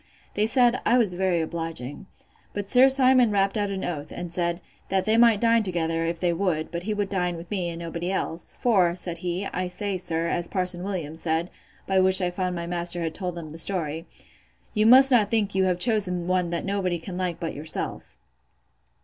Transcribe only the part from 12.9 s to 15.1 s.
had told them the story,) You